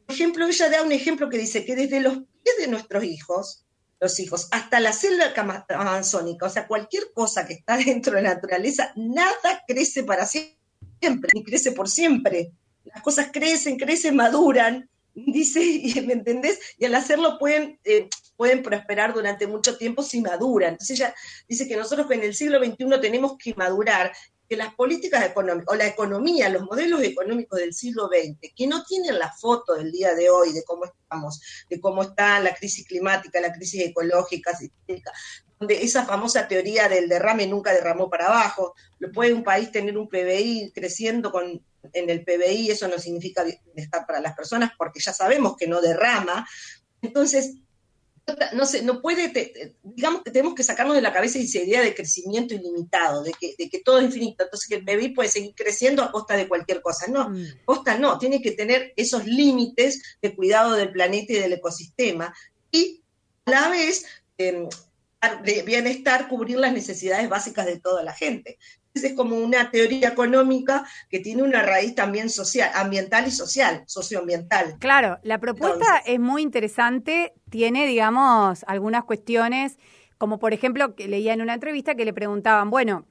Por 0.06 0.16
ejemplo, 0.16 0.48
ella 0.48 0.70
da 0.70 0.82
un 0.82 0.92
ejemplo 0.92 1.30
que 1.30 1.38
dice 1.38 1.64
que 1.64 1.76
desde 1.76 2.00
los 2.00 2.18
pies 2.18 2.58
de 2.58 2.68
nuestros 2.68 3.04
hijos, 3.04 3.65
los 4.00 4.20
hijos, 4.20 4.48
hasta 4.52 4.80
la 4.80 4.92
selva 4.92 5.34
amazónica, 5.70 6.46
o 6.46 6.50
sea, 6.50 6.68
cualquier 6.68 7.12
cosa 7.14 7.46
que 7.46 7.54
está 7.54 7.78
dentro 7.86 8.16
de 8.16 8.22
la 8.22 8.36
naturaleza, 8.36 8.92
nada 8.96 9.64
crece 9.68 10.04
para 10.04 10.26
siempre 10.26 11.30
ni 11.34 11.44
crece 11.44 11.72
por 11.72 11.90
siempre. 11.90 12.52
Las 12.84 13.02
cosas 13.02 13.30
crecen, 13.32 13.78
crecen, 13.78 14.16
maduran, 14.16 14.90
dice, 15.14 15.60
¿me 16.06 16.14
entendés? 16.14 16.60
Y 16.78 16.86
al 16.86 16.96
hacerlo 16.96 17.38
pueden, 17.40 17.80
eh, 17.84 18.10
pueden 18.36 18.62
prosperar 18.64 19.14
durante 19.14 19.48
mucho 19.48 19.78
tiempo 19.78 20.04
si 20.04 20.22
maduran. 20.22 20.74
Entonces 20.74 21.00
ella 21.00 21.16
dice 21.48 21.68
que 21.68 21.78
nosotros 21.78 22.10
en 22.12 22.24
el 22.24 22.36
siglo 22.36 22.60
XXI 22.64 23.00
tenemos 23.02 23.38
que 23.38 23.54
madurar 23.56 24.12
que 24.48 24.56
las 24.56 24.74
políticas 24.76 25.26
económicas 25.26 25.74
o 25.74 25.76
la 25.76 25.88
economía, 25.88 26.50
los 26.50 26.64
modelos 26.64 27.02
económicos 27.02 27.60
del 27.60 27.74
siglo 27.74 28.08
XX, 28.08 28.54
que 28.56 28.68
no 28.68 28.84
tienen 28.84 29.18
la 29.18 29.32
foto 29.32 29.76
del 29.76 29.92
día 29.92 30.14
de 30.14 30.30
hoy 30.30 30.54
de 30.54 30.64
cómo 30.64 30.86
estamos, 30.86 31.42
de 31.70 31.80
cómo 31.80 32.04
está 32.04 32.40
la 32.40 32.54
crisis 32.54 32.88
climática, 32.88 33.42
la 33.42 33.54
crisis 33.54 33.82
ecológica, 33.82 34.58
donde 35.60 35.84
esa 35.84 36.06
famosa 36.06 36.48
teoría 36.48 36.88
del 36.88 37.10
derrame 37.10 37.48
nunca 37.48 37.74
derramó 37.74 38.10
para 38.10 38.28
abajo, 38.28 38.76
puede 39.14 39.34
un 39.34 39.44
país 39.44 39.72
tener 39.72 39.98
un 39.98 40.10
PBI 40.10 40.72
creciendo 40.74 41.32
con 41.32 41.62
en 41.94 42.10
el 42.10 42.24
PBI, 42.24 42.72
eso 42.72 42.88
no 42.88 42.98
significa 43.00 43.44
bienestar 43.44 44.06
para 44.06 44.20
las 44.20 44.36
personas 44.36 44.72
porque 44.78 45.00
ya 45.00 45.14
sabemos 45.14 45.56
que 45.56 45.68
no 45.68 45.82
derrama. 45.82 46.48
Entonces, 47.02 47.58
no 48.54 48.66
sé, 48.66 48.82
no 48.82 49.02
puede, 49.02 49.76
digamos 49.84 50.24
que 50.24 50.32
tenemos 50.32 50.56
que 50.56 50.64
sacarnos 50.64 50.96
de 50.96 51.02
la 51.02 51.14
cabeza 51.14 51.38
esa 51.38 51.60
idea 51.60 51.82
de 51.82 51.94
crecimiento 51.94 52.56
ilimitado, 52.56 53.24
de 53.24 53.34
que, 53.34 53.56
de 53.58 53.70
que 53.70 53.80
todo 53.80 54.00
es 54.00 54.06
infinito, 54.06 54.44
entonces 54.44 54.68
que 54.68 54.76
el 54.76 54.84
PBI 54.84 55.10
puede 55.10 55.30
seguir 55.30 55.54
creciendo 55.56 56.02
a 56.02 56.12
costa 56.12 56.36
de 56.36 56.48
cualquier 56.48 56.82
cosa. 56.82 57.06
No, 57.08 57.30
mm. 57.30 57.46
costa 57.66 57.98
no, 57.98 58.18
tiene 58.18 58.42
que 58.42 58.52
tener 58.52 58.94
esos 58.96 59.26
límites 59.26 60.18
de 60.22 60.36
cuidado 60.36 60.74
del 60.74 60.92
planeta 60.92 61.34
y 61.34 61.38
del 61.38 61.54
ecosistema 61.54 62.34
y 62.72 63.04
a 63.46 63.52
la 63.52 63.70
vez 63.70 64.06
em, 64.38 64.68
de 65.44 65.64
bienestar 65.64 66.28
cubrir 66.28 66.58
las 66.58 66.74
necesidades 66.74 67.30
básicas 67.30 67.66
de 67.66 67.80
toda 67.80 68.04
la 68.04 68.14
gente 68.14 68.58
es 69.04 69.14
como 69.14 69.38
una 69.38 69.72
teoría 69.72 70.10
económica 70.10 70.86
que 71.10 71.20
tiene 71.20 71.44
una 71.44 71.62
raíz 71.62 71.96
también 71.96 72.30
social, 72.30 72.72
ambiental 72.74 73.28
y 73.28 73.32
social, 73.32 73.84
socioambiental. 73.88 74.78
Claro, 74.80 75.20
la 75.24 75.40
propuesta 75.40 76.02
es 76.06 76.20
muy 76.20 76.42
interesante, 76.42 77.34
tiene, 77.50 77.88
digamos, 77.88 78.64
algunas 78.68 79.04
cuestiones, 79.04 79.78
como 80.18 80.40
por 80.40 80.54
ejemplo, 80.54 80.96
que 80.96 81.08
leía 81.08 81.34
en 81.34 81.42
una 81.42 81.56
entrevista 81.56 81.96
que 81.96 82.06
le 82.06 82.14
preguntaban, 82.14 82.70
bueno, 82.70 83.06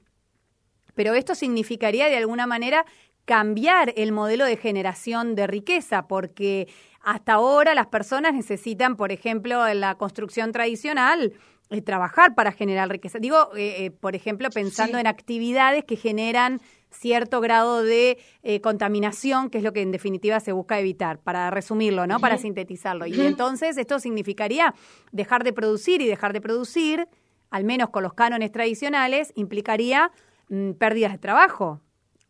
pero 0.95 1.13
esto 1.13 1.35
significaría 1.35 2.07
de 2.07 2.17
alguna 2.17 2.47
manera 2.47 2.85
cambiar 3.25 3.93
el 3.97 4.11
modelo 4.11 4.45
de 4.45 4.57
generación 4.57 5.35
de 5.35 5.47
riqueza, 5.47 6.07
porque 6.07 6.67
hasta 7.01 7.33
ahora 7.33 7.75
las 7.75 7.87
personas 7.87 8.33
necesitan, 8.33 8.95
por 8.95 9.11
ejemplo, 9.11 9.67
en 9.67 9.81
la 9.81 9.95
construcción 9.95 10.51
tradicional, 10.51 11.33
eh, 11.71 11.81
trabajar 11.81 12.35
para 12.35 12.51
generar 12.51 12.87
riqueza. 12.89 13.17
Digo, 13.17 13.49
eh, 13.55 13.85
eh, 13.85 13.91
por 13.91 14.15
ejemplo, 14.15 14.49
pensando 14.51 14.99
en 14.99 15.07
actividades 15.07 15.83
que 15.83 15.95
generan 15.95 16.61
cierto 16.91 17.41
grado 17.41 17.81
de 17.81 18.19
contaminación, 18.61 19.49
que 19.49 19.57
es 19.57 19.63
lo 19.63 19.73
que 19.73 19.81
en 19.81 19.91
definitiva 19.91 20.39
se 20.39 20.51
busca 20.51 20.79
evitar, 20.79 21.19
para 21.19 21.49
resumirlo, 21.49 22.05
¿no? 22.07 22.19
Para 22.19 22.37
sintetizarlo. 22.37 23.05
Y 23.07 23.19
entonces 23.19 23.77
esto 23.77 23.99
significaría 23.99 24.75
dejar 25.11 25.43
de 25.43 25.51
producir 25.51 26.01
y 26.01 26.07
dejar 26.07 26.31
de 26.31 26.39
producir, 26.39 27.07
al 27.49 27.65
menos 27.65 27.89
con 27.89 28.03
los 28.03 28.13
cánones 28.13 28.51
tradicionales, 28.51 29.33
implicaría 29.35 30.11
mm, 30.49 30.73
pérdidas 30.73 31.13
de 31.13 31.17
trabajo. 31.17 31.81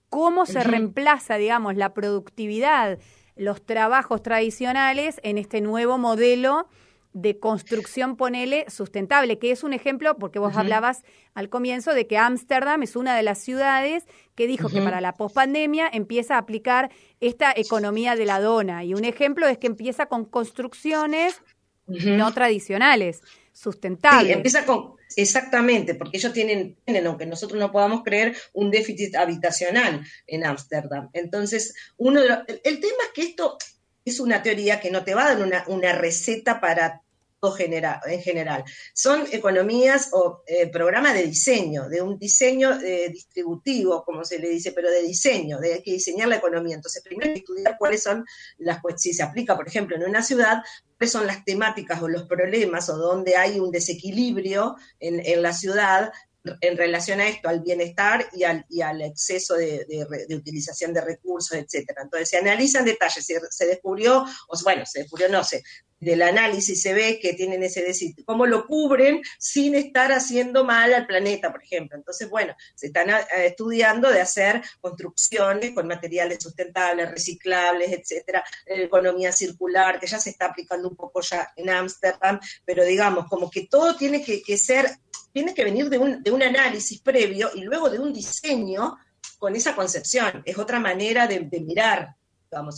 ¿Cómo 0.09 0.45
se 0.45 0.63
reemplaza, 0.63 1.35
digamos, 1.35 1.75
la 1.75 1.93
productividad, 1.93 2.99
los 3.35 3.63
trabajos 3.63 4.23
tradicionales 4.23 5.19
en 5.23 5.37
este 5.37 5.59
nuevo 5.59 5.97
modelo? 5.97 6.67
De 7.15 7.39
construcción, 7.39 8.17
ponele, 8.17 8.65
sustentable, 8.67 9.39
que 9.39 9.51
es 9.51 9.63
un 9.63 9.71
ejemplo, 9.71 10.17
porque 10.17 10.37
vos 10.37 10.57
hablabas 10.57 11.03
al 11.33 11.47
comienzo 11.47 11.93
de 11.93 12.07
que 12.07 12.17
Ámsterdam 12.17 12.83
es 12.83 12.97
una 12.97 13.15
de 13.15 13.23
las 13.23 13.37
ciudades 13.37 14.03
que 14.35 14.47
dijo 14.47 14.67
que 14.67 14.81
para 14.81 14.99
la 14.99 15.13
pospandemia 15.13 15.89
empieza 15.91 16.35
a 16.35 16.39
aplicar 16.39 16.91
esta 17.21 17.53
economía 17.55 18.17
de 18.17 18.25
la 18.25 18.41
dona. 18.41 18.83
Y 18.83 18.93
un 18.93 19.05
ejemplo 19.05 19.47
es 19.47 19.57
que 19.57 19.67
empieza 19.67 20.07
con 20.07 20.25
construcciones 20.25 21.41
no 21.87 22.33
tradicionales, 22.33 23.21
sustentables. 23.53 24.27
Sí, 24.27 24.33
empieza 24.33 24.65
con, 24.65 24.95
exactamente, 25.15 25.95
porque 25.95 26.17
ellos 26.17 26.33
tienen, 26.33 26.75
tienen, 26.83 27.07
aunque 27.07 27.25
nosotros 27.25 27.57
no 27.57 27.71
podamos 27.71 28.03
creer, 28.03 28.35
un 28.51 28.71
déficit 28.71 29.15
habitacional 29.15 30.05
en 30.27 30.45
Ámsterdam. 30.45 31.09
Entonces, 31.13 31.73
uno 31.95 32.19
el, 32.21 32.79
tema 32.81 33.03
es 33.05 33.11
que 33.13 33.21
esto 33.21 33.57
es 34.03 34.19
una 34.19 34.43
teoría 34.43 34.81
que 34.81 34.91
no 34.91 35.05
te 35.05 35.15
va 35.15 35.23
a 35.23 35.35
dar 35.35 35.47
una, 35.47 35.63
una 35.67 35.93
receta 35.93 36.59
para 36.59 37.04
en 38.05 38.21
general. 38.21 38.63
Son 38.93 39.25
economías 39.31 40.09
o 40.13 40.43
eh, 40.47 40.67
programas 40.67 41.13
de 41.13 41.23
diseño, 41.23 41.89
de 41.89 42.01
un 42.01 42.17
diseño 42.17 42.79
eh, 42.81 43.09
distributivo, 43.09 44.03
como 44.03 44.23
se 44.23 44.39
le 44.39 44.49
dice, 44.49 44.71
pero 44.71 44.89
de 44.89 45.01
diseño, 45.01 45.59
de 45.59 45.81
que 45.83 45.93
diseñar 45.93 46.27
la 46.27 46.37
economía. 46.37 46.75
Entonces, 46.75 47.03
primero 47.03 47.31
estudiar 47.31 47.77
cuáles 47.77 48.03
son 48.03 48.25
las, 48.57 48.81
pues, 48.81 49.01
si 49.01 49.13
se 49.13 49.23
aplica, 49.23 49.55
por 49.55 49.67
ejemplo, 49.67 49.95
en 49.95 50.03
una 50.03 50.23
ciudad, 50.23 50.63
cuáles 50.97 51.11
son 51.11 51.27
las 51.27 51.43
temáticas 51.43 52.01
o 52.01 52.07
los 52.07 52.23
problemas 52.23 52.89
o 52.89 52.97
donde 52.97 53.35
hay 53.35 53.59
un 53.59 53.71
desequilibrio 53.71 54.75
en, 54.99 55.41
la 55.41 55.53
ciudad 55.53 56.11
en 56.61 56.77
relación 56.77 57.19
a 57.19 57.27
esto, 57.27 57.49
al 57.49 57.61
bienestar 57.61 58.27
y 58.33 58.43
al, 58.43 59.01
exceso 59.01 59.55
de, 59.55 59.85
de, 60.27 60.35
utilización 60.35 60.93
de 60.93 61.01
recursos, 61.01 61.57
etcétera. 61.57 62.03
Entonces 62.03 62.29
se 62.29 62.37
analizan 62.37 62.85
detalles, 62.85 63.25
se, 63.25 63.39
se 63.49 63.65
descubrió, 63.65 64.23
o 64.47 64.63
bueno, 64.63 64.85
se 64.85 64.99
descubrió, 64.99 65.27
no 65.29 65.43
sé, 65.43 65.63
del 66.05 66.21
análisis 66.21 66.81
se 66.81 66.93
ve 66.93 67.19
que 67.19 67.33
tienen 67.33 67.63
ese 67.63 67.81
decir, 67.81 68.13
cómo 68.25 68.45
lo 68.45 68.67
cubren 68.67 69.21
sin 69.39 69.73
estar 69.73 70.11
haciendo 70.11 70.63
mal 70.63 70.93
al 70.93 71.07
planeta, 71.07 71.51
por 71.51 71.63
ejemplo. 71.63 71.97
Entonces, 71.97 72.29
bueno, 72.29 72.55
se 72.75 72.87
están 72.87 73.09
eh, 73.09 73.23
estudiando 73.47 74.11
de 74.11 74.21
hacer 74.21 74.61
construcciones 74.79 75.71
con 75.71 75.87
materiales 75.87 76.37
sustentables, 76.41 77.09
reciclables, 77.09 77.91
etcétera, 77.91 78.43
economía 78.67 79.31
circular, 79.31 79.99
que 79.99 80.07
ya 80.07 80.19
se 80.19 80.29
está 80.29 80.45
aplicando 80.45 80.87
un 80.87 80.95
poco 80.95 81.21
ya 81.21 81.51
en 81.55 81.69
Ámsterdam, 81.71 82.39
pero 82.63 82.85
digamos, 82.85 83.25
como 83.27 83.49
que 83.49 83.65
todo 83.65 83.95
tiene 83.95 84.23
que, 84.23 84.57
ser, 84.57 84.89
tiene 85.33 85.55
que 85.55 85.63
venir 85.63 85.89
de 85.89 85.97
un, 85.97 86.21
de 86.21 86.31
un 86.31 86.43
análisis 86.43 87.01
previo 87.01 87.49
y 87.55 87.61
luego 87.61 87.89
de 87.89 87.99
un 87.99 88.13
diseño 88.13 88.95
con 89.39 89.55
esa 89.55 89.75
concepción. 89.75 90.43
Es 90.45 90.57
otra 90.59 90.79
manera 90.79 91.27
de 91.27 91.59
mirar 91.61 92.15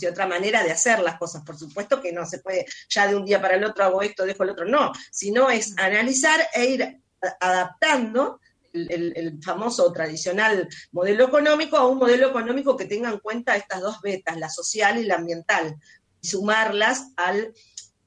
y 0.00 0.06
otra 0.06 0.26
manera 0.26 0.62
de 0.62 0.70
hacer 0.70 1.00
las 1.00 1.18
cosas. 1.18 1.42
Por 1.44 1.56
supuesto 1.56 2.00
que 2.00 2.12
no 2.12 2.26
se 2.26 2.38
puede, 2.38 2.66
ya 2.88 3.06
de 3.06 3.16
un 3.16 3.24
día 3.24 3.40
para 3.40 3.56
el 3.56 3.64
otro 3.64 3.84
hago 3.84 4.02
esto, 4.02 4.24
dejo 4.24 4.42
el 4.42 4.50
otro, 4.50 4.64
no, 4.64 4.92
sino 5.10 5.50
es 5.50 5.74
analizar 5.78 6.40
e 6.54 6.66
ir 6.66 7.00
adaptando 7.40 8.40
el, 8.72 9.38
famoso 9.42 9.90
tradicional 9.92 10.68
modelo 10.92 11.26
económico 11.26 11.76
a 11.76 11.86
un 11.86 11.98
modelo 11.98 12.28
económico 12.28 12.76
que 12.76 12.84
tenga 12.84 13.10
en 13.10 13.18
cuenta 13.18 13.56
estas 13.56 13.80
dos 13.80 14.00
betas, 14.02 14.36
la 14.36 14.48
social 14.48 14.98
y 14.98 15.04
la 15.04 15.16
ambiental, 15.16 15.76
y 16.20 16.28
sumarlas 16.28 17.12
al 17.16 17.52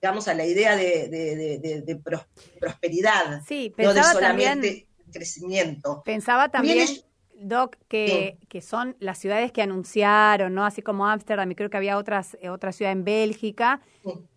digamos, 0.01 0.27
a 0.27 0.33
la 0.33 0.45
idea 0.45 0.75
de, 0.75 2.01
prosperidad, 2.59 3.41
sí, 3.47 3.71
no 3.77 3.93
de 3.93 4.03
solamente 4.03 4.87
crecimiento. 5.11 6.01
Pensaba 6.03 6.49
también... 6.49 6.87
Doc, 7.41 7.77
que, 7.87 8.37
que 8.49 8.61
son 8.61 8.95
las 8.99 9.17
ciudades 9.17 9.51
que 9.51 9.61
anunciaron, 9.61 10.53
¿no? 10.53 10.65
Así 10.65 10.81
como 10.81 11.07
Ámsterdam, 11.07 11.51
y 11.51 11.55
creo 11.55 11.69
que 11.69 11.77
había 11.77 11.97
otras, 11.97 12.37
eh, 12.41 12.49
otra 12.49 12.71
ciudad 12.71 12.91
en 12.91 13.03
Bélgica, 13.03 13.81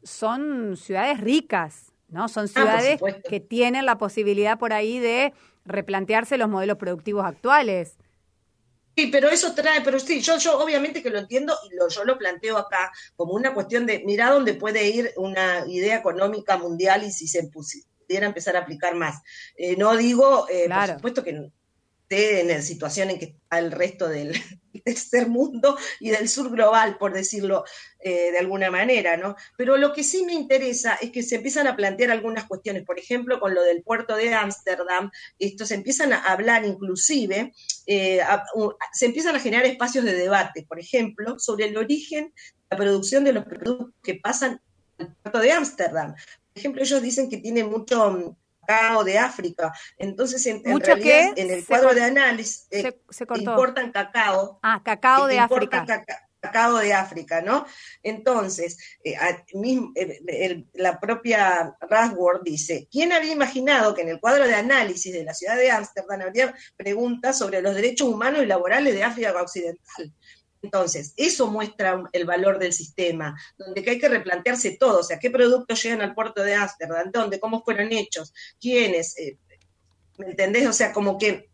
son 0.02 0.76
ciudades 0.76 1.20
ricas, 1.20 1.92
¿no? 2.08 2.28
Son 2.28 2.44
ah, 2.44 2.48
ciudades 2.48 3.00
que 3.28 3.40
tienen 3.40 3.86
la 3.86 3.98
posibilidad 3.98 4.58
por 4.58 4.72
ahí 4.72 4.98
de 4.98 5.32
replantearse 5.64 6.38
los 6.38 6.48
modelos 6.48 6.78
productivos 6.78 7.24
actuales. 7.24 7.96
Sí, 8.96 9.08
pero 9.08 9.28
eso 9.28 9.54
trae, 9.54 9.80
pero 9.80 9.98
sí, 9.98 10.20
yo, 10.20 10.38
yo 10.38 10.58
obviamente 10.58 11.02
que 11.02 11.10
lo 11.10 11.18
entiendo 11.18 11.54
y 11.68 11.74
lo, 11.74 11.88
yo 11.88 12.04
lo 12.04 12.16
planteo 12.16 12.56
acá 12.56 12.92
como 13.16 13.34
una 13.34 13.52
cuestión 13.52 13.86
de, 13.86 14.02
mira 14.06 14.30
dónde 14.30 14.54
puede 14.54 14.88
ir 14.88 15.10
una 15.16 15.64
idea 15.66 15.96
económica 15.96 16.56
mundial 16.58 17.02
y 17.02 17.10
si 17.10 17.26
se 17.26 17.48
pudiera 17.48 18.26
empezar 18.26 18.56
a 18.56 18.60
aplicar 18.60 18.94
más. 18.94 19.20
Eh, 19.56 19.76
no 19.76 19.96
digo, 19.96 20.46
eh, 20.48 20.68
por 20.68 20.86
supuesto 20.86 21.24
que 21.24 21.50
en 22.14 22.48
la 22.48 22.62
situación 22.62 23.10
en 23.10 23.18
que 23.18 23.24
está 23.26 23.58
el 23.58 23.72
resto 23.72 24.08
del 24.08 24.32
tercer 24.84 25.28
mundo 25.28 25.76
y 26.00 26.10
del 26.10 26.28
sur 26.28 26.50
global, 26.50 26.98
por 26.98 27.12
decirlo 27.12 27.64
eh, 28.00 28.32
de 28.32 28.38
alguna 28.38 28.70
manera, 28.70 29.16
¿no? 29.16 29.36
Pero 29.56 29.76
lo 29.76 29.92
que 29.92 30.04
sí 30.04 30.24
me 30.24 30.32
interesa 30.32 30.94
es 31.00 31.10
que 31.10 31.22
se 31.22 31.36
empiezan 31.36 31.66
a 31.66 31.76
plantear 31.76 32.10
algunas 32.10 32.44
cuestiones, 32.44 32.84
por 32.84 32.98
ejemplo, 32.98 33.40
con 33.40 33.54
lo 33.54 33.62
del 33.62 33.82
puerto 33.82 34.16
de 34.16 34.34
Ámsterdam, 34.34 35.10
esto 35.38 35.66
se 35.66 35.74
empiezan 35.74 36.12
a 36.12 36.24
hablar 36.24 36.64
inclusive, 36.64 37.52
eh, 37.86 38.20
se 38.92 39.06
empiezan 39.06 39.36
a 39.36 39.40
generar 39.40 39.66
espacios 39.66 40.04
de 40.04 40.14
debate, 40.14 40.64
por 40.68 40.78
ejemplo, 40.78 41.38
sobre 41.38 41.66
el 41.66 41.76
origen, 41.76 42.32
la 42.70 42.76
producción 42.76 43.24
de 43.24 43.32
los 43.32 43.44
productos 43.44 43.90
que 44.02 44.16
pasan 44.16 44.60
al 44.98 45.14
puerto 45.16 45.40
de 45.40 45.52
Ámsterdam. 45.52 46.14
Por 46.14 46.60
ejemplo, 46.60 46.82
ellos 46.82 47.02
dicen 47.02 47.28
que 47.28 47.38
tiene 47.38 47.64
mucho 47.64 48.36
cacao 48.66 49.04
de 49.04 49.18
África. 49.18 49.72
Entonces, 49.98 50.44
en, 50.46 50.62
realidad, 50.80 51.32
en 51.36 51.50
el 51.50 51.66
cuadro 51.66 51.94
de 51.94 52.04
análisis 52.04 52.66
eh, 52.70 52.94
importan 53.36 53.92
cacao. 53.92 54.58
Ah, 54.62 54.80
cacao 54.84 55.26
de 55.26 55.38
África. 55.38 55.84
cacao 56.40 56.76
de 56.76 56.92
África, 56.92 57.40
¿no? 57.40 57.64
Entonces, 58.02 58.76
eh, 59.02 59.16
eh, 60.26 60.64
la 60.74 61.00
propia 61.00 61.74
Rasworth 61.80 62.42
dice, 62.42 62.86
¿quién 62.90 63.12
había 63.12 63.32
imaginado 63.32 63.94
que 63.94 64.02
en 64.02 64.10
el 64.10 64.20
cuadro 64.20 64.46
de 64.46 64.54
análisis 64.54 65.12
de 65.12 65.24
la 65.24 65.32
ciudad 65.32 65.56
de 65.56 65.70
Ámsterdam 65.70 66.20
habría 66.20 66.54
preguntas 66.76 67.38
sobre 67.38 67.62
los 67.62 67.74
derechos 67.74 68.08
humanos 68.08 68.42
y 68.42 68.46
laborales 68.46 68.94
de 68.94 69.04
África 69.04 69.40
Occidental? 69.40 70.12
Entonces, 70.64 71.12
eso 71.18 71.48
muestra 71.48 72.02
el 72.12 72.24
valor 72.24 72.58
del 72.58 72.72
sistema, 72.72 73.38
donde 73.58 73.84
hay 73.86 73.98
que 73.98 74.08
replantearse 74.08 74.78
todo, 74.78 75.00
o 75.00 75.02
sea, 75.02 75.18
qué 75.18 75.30
productos 75.30 75.82
llegan 75.82 76.00
al 76.00 76.14
puerto 76.14 76.42
de 76.42 76.54
Ámsterdam, 76.54 77.10
dónde, 77.12 77.38
cómo 77.38 77.62
fueron 77.62 77.92
hechos, 77.92 78.32
quiénes, 78.58 79.18
eh, 79.18 79.36
¿me 80.16 80.28
entendés? 80.28 80.66
O 80.66 80.72
sea, 80.72 80.94
como 80.94 81.18
que 81.18 81.50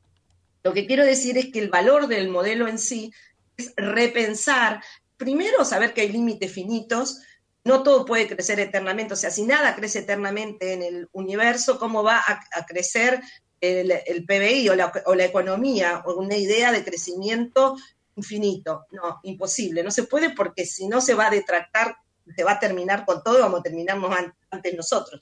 lo 0.63 0.73
que 0.73 0.87
quiero 0.87 1.05
decir 1.05 1.37
es 1.39 1.51
que 1.51 1.59
el 1.59 1.71
valor 1.71 2.07
del 2.07 2.29
modelo 2.29 2.69
en 2.69 2.79
sí 2.79 3.13
es 3.57 3.73
repensar, 3.77 4.81
primero 5.17 5.65
saber 5.65 5.93
que 5.93 6.03
hay 6.03 6.13
límites 6.13 6.53
finitos, 6.53 7.19
no 7.65 7.83
todo 7.83 8.05
puede 8.05 8.29
crecer 8.29 8.61
eternamente, 8.61 9.15
o 9.15 9.17
sea, 9.17 9.33
si 9.33 9.43
nada 9.43 9.75
crece 9.75 9.99
eternamente 9.99 10.73
en 10.73 10.85
el 10.85 11.09
universo, 11.11 11.81
¿cómo 11.81 12.05
va 12.05 12.23
a, 12.25 12.65
crecer 12.65 13.21
el, 13.61 14.25
PBI 14.25 14.69
o 14.69 14.77
la, 14.77 14.93
o 15.05 15.17
la, 15.17 15.25
economía 15.25 16.01
o 16.07 16.15
una 16.15 16.37
idea 16.37 16.71
de 16.71 16.85
crecimiento 16.85 17.77
infinito. 18.21 18.87
No, 18.93 19.21
imposible. 19.25 19.83
No 19.83 19.91
se 19.91 20.05
puede 20.05 20.31
porque 20.31 20.65
si 20.65 20.87
no 20.89 21.01
se 21.01 21.15
va 21.15 21.27
a 21.27 21.31
detractar, 21.31 21.97
se 22.35 22.45
va 22.45 22.53
a 22.53 22.61
terminar 22.61 23.05
con 23.05 23.23
todo 23.23 23.41
vamos 23.41 23.61
a 23.61 23.63
terminarnos 23.63 24.11
antes 24.51 24.75
nosotros. 24.75 25.21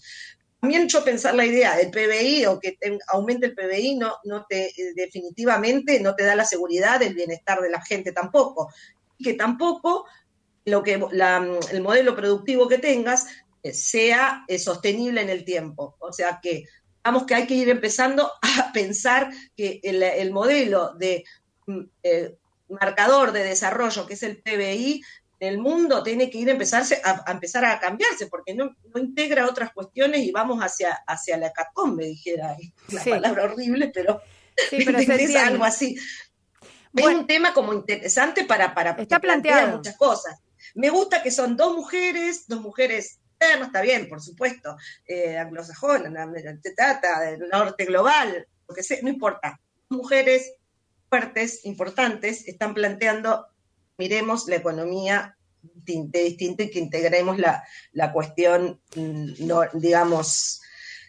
También 0.60 0.88
yo 0.88 1.04
pensar 1.04 1.34
la 1.34 1.46
idea 1.46 1.76
del 1.76 1.90
PBI 1.90 2.46
o 2.46 2.58
que 2.58 2.76
aumente 3.08 3.46
el 3.46 3.54
PBI 3.54 3.94
no, 3.94 4.16
no 4.24 4.44
te, 4.48 4.66
eh, 4.66 4.92
definitivamente 4.94 6.00
no 6.00 6.16
te 6.16 6.24
da 6.24 6.34
la 6.34 6.44
seguridad 6.44 6.98
del 6.98 7.14
bienestar 7.14 7.60
de 7.60 7.70
la 7.70 7.80
gente 7.80 8.12
tampoco. 8.12 8.72
Y 9.16 9.24
que 9.24 9.34
tampoco 9.34 10.06
lo 10.64 10.82
que 10.82 10.94
el 10.94 11.82
modelo 11.82 12.14
productivo 12.14 12.68
que 12.68 12.78
tengas 12.78 13.26
eh, 13.62 13.72
sea 13.72 14.44
eh, 14.48 14.58
sostenible 14.58 15.22
en 15.22 15.30
el 15.30 15.44
tiempo. 15.44 15.96
O 16.00 16.12
sea 16.12 16.40
que 16.42 16.64
que 17.26 17.34
hay 17.34 17.46
que 17.46 17.54
ir 17.54 17.68
empezando 17.68 18.30
a 18.42 18.72
pensar 18.72 19.30
que 19.56 19.80
el, 19.82 20.32
modelo 20.32 20.94
de 20.94 21.24
mm, 21.66 21.80
marcador 22.68 23.32
de 23.32 23.44
desarrollo, 23.44 24.06
que 24.06 24.14
es 24.14 24.22
el 24.22 24.42
PBI, 24.42 25.02
el 25.40 25.58
mundo 25.58 26.02
tiene 26.02 26.30
que 26.30 26.38
ir 26.38 26.48
a, 26.48 26.52
empezarse, 26.52 27.00
a, 27.04 27.30
empezar 27.30 27.64
a 27.64 27.78
cambiarse, 27.78 28.26
porque 28.26 28.54
no, 28.54 28.74
integra 28.96 29.46
otras 29.46 29.72
cuestiones 29.72 30.22
y 30.22 30.32
vamos 30.32 30.60
hacia, 30.60 30.92
hacia 31.06 31.36
la 31.36 31.52
me 31.94 32.06
dijera. 32.06 32.56
La 32.88 33.04
palabra 33.04 33.44
horrible, 33.44 33.90
pero, 33.94 34.20
sí, 34.68 34.78
pero 34.84 34.98
es 34.98 35.36
algo 35.36 35.64
así. 35.64 35.96
es 36.94 37.06
un 37.06 37.26
tema 37.26 37.54
como 37.54 37.72
interesante 37.72 38.44
para, 38.44 38.74
para 38.74 38.90
está 38.90 39.20
planteado 39.20 39.76
muchas 39.76 39.96
cosas. 39.96 40.40
Me 40.74 40.90
gusta 40.90 41.22
que 41.22 41.30
son 41.30 41.56
dos 41.56 41.74
mujeres, 41.74 42.46
dos 42.48 42.60
mujeres 42.60 43.20
no 43.58 43.66
está 43.66 43.80
bien, 43.80 44.08
por 44.08 44.20
supuesto, 44.20 44.76
eh, 45.06 45.38
anglosajona, 45.38 46.26
del 47.20 47.48
norte 47.48 47.84
global, 47.84 48.46
lo 48.66 48.74
que 48.74 48.82
sea, 48.82 48.98
no 49.02 49.08
importa. 49.08 49.60
Mujeres 49.88 50.52
fuertes, 51.08 51.64
importantes, 51.64 52.46
están 52.48 52.74
planteando, 52.74 53.46
miremos 53.96 54.46
la 54.48 54.56
economía 54.56 55.36
de 55.62 56.24
distinto 56.24 56.62
y 56.62 56.70
que 56.70 56.78
integremos 56.78 57.38
la, 57.38 57.64
la 57.92 58.12
cuestión, 58.12 58.80
mm, 58.94 59.46
no, 59.46 59.62
digamos, 59.74 60.60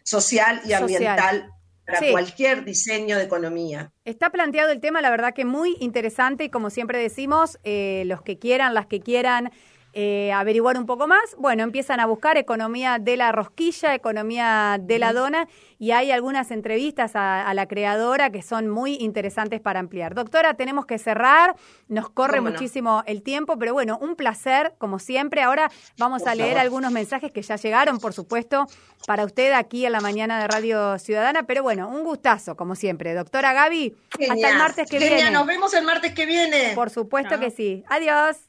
social 0.03 0.61
y 0.65 0.73
ambiental 0.73 1.51
para 1.85 2.11
cualquier 2.11 2.65
diseño 2.65 3.17
de 3.17 3.23
economía. 3.23 3.91
Está 4.05 4.29
planteado 4.29 4.71
el 4.71 4.79
tema, 4.79 5.01
la 5.01 5.09
verdad 5.09 5.33
que 5.33 5.45
muy 5.45 5.75
interesante 5.79 6.45
y 6.45 6.49
como 6.49 6.69
siempre 6.69 6.99
decimos, 6.99 7.59
eh, 7.63 8.03
los 8.05 8.21
que 8.21 8.37
quieran, 8.37 8.73
las 8.73 8.85
que 8.85 8.99
quieran 8.99 9.51
eh, 9.93 10.31
averiguar 10.31 10.77
un 10.77 10.85
poco 10.85 11.07
más, 11.07 11.35
bueno, 11.37 11.63
empiezan 11.63 11.99
a 11.99 12.05
buscar 12.05 12.37
economía 12.37 12.99
de 12.99 13.17
la 13.17 13.31
rosquilla, 13.31 13.95
economía 13.95 14.77
de 14.79 14.99
la 14.99 15.13
dona, 15.13 15.47
y 15.79 15.91
hay 15.91 16.11
algunas 16.11 16.51
entrevistas 16.51 17.11
a, 17.15 17.51
la 17.53 17.67
creadora 17.67 18.29
que 18.29 18.41
son 18.43 18.67
muy 18.67 18.95
interesantes 18.95 19.61
para 19.61 19.79
ampliar. 19.79 20.13
Doctora, 20.13 20.53
tenemos 20.53 20.85
que 20.85 20.99
cerrar, 20.99 21.55
nos 21.87 22.09
corre 22.09 22.41
muchísimo 22.41 23.01
el 23.07 23.23
tiempo, 23.23 23.57
pero 23.57 23.73
bueno, 23.73 23.97
un 23.99 24.15
placer, 24.15 24.73
como 24.77 24.99
siempre. 24.99 25.41
Ahora 25.41 25.71
vamos 25.97 26.27
a 26.27 26.35
leer 26.35 26.57
algunos 26.57 26.91
mensajes 26.91 27.31
que 27.31 27.41
ya 27.41 27.55
llegaron, 27.55 27.99
por 27.99 28.13
supuesto, 28.13 28.67
para 29.07 29.25
usted 29.25 29.53
aquí 29.53 29.85
en 29.85 29.93
la 29.93 30.01
mañana 30.01 30.39
de 30.39 30.47
Radio 30.47 30.99
Ciudadana, 30.99 31.43
pero 31.43 31.63
bueno, 31.63 31.87
un 31.87 32.03
gustazo, 32.03 32.55
como 32.55 32.75
siempre. 32.75 33.13
Doctora 33.13 33.53
Gaby, 33.53 33.95
hasta 34.29 34.49
el 34.49 34.57
martes 34.57 34.89
que 34.89 34.99
viene. 34.99 35.31
Nos 35.31 35.47
vemos 35.47 35.73
el 35.73 35.85
martes 35.85 36.13
que 36.13 36.25
viene. 36.25 36.73
Por 36.75 36.89
supuesto 36.89 37.39
que 37.39 37.49
sí. 37.51 37.83
Adiós. 37.87 38.48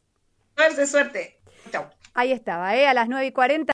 Suerte, 0.61 0.87
suerte. 0.87 1.39
Chao. 1.73 1.89
Ahí 2.13 2.33
estaba, 2.33 2.77
¿eh? 2.77 2.87
a 2.87 2.93
las 2.93 3.09
9 3.09 3.25
y 3.25 3.33
40. 3.33 3.67